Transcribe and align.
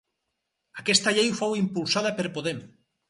Aquesta 0.83 1.13
llei 1.17 1.29
fou 1.41 1.53
impulsada 1.59 2.13
per 2.21 2.27
Podem. 2.39 2.65